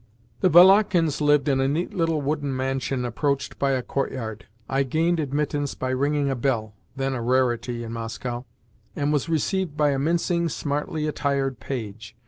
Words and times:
The 0.39 0.49
Valakhins 0.49 1.21
lived 1.21 1.47
in 1.47 1.59
a 1.61 1.67
neat 1.67 1.93
little 1.93 2.23
wooden 2.23 2.57
mansion 2.57 3.05
approached 3.05 3.59
by 3.59 3.73
a 3.73 3.83
courtyard. 3.83 4.47
I 4.67 4.81
gained 4.81 5.19
admittance 5.19 5.75
by 5.75 5.91
ringing 5.91 6.27
a 6.27 6.35
bell 6.35 6.73
(then 6.95 7.13
a 7.13 7.21
rarity 7.21 7.83
in 7.83 7.91
Moscow), 7.91 8.45
and 8.95 9.13
was 9.13 9.29
received 9.29 9.77
by 9.77 9.91
a 9.91 9.99
mincing, 9.99 10.49
smartly 10.49 11.05
attired 11.05 11.59
page. 11.59 12.15